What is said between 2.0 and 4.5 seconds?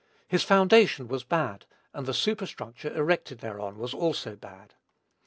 the superstructure erected thereon was also